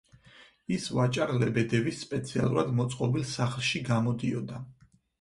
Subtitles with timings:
[0.77, 4.69] ის ვაჭარ ლებედევის სპეციალურად მოწყობილ სახლში გამოდიოდა.